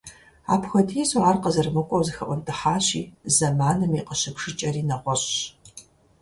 Апхуэдизу 0.53 1.21
ар 1.29 1.37
къызэрымыкIуэу 1.43 2.05
зэхэIуэнтIыхьащи, 2.07 3.01
зэманым 3.35 3.91
и 3.99 4.01
къыщыбжыкIэри 4.07 4.81
нэгъуэщIщ. 4.89 5.33